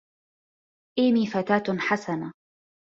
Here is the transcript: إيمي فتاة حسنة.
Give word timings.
إيمي 0.99 1.27
فتاة 1.27 1.73
حسنة. 1.89 2.31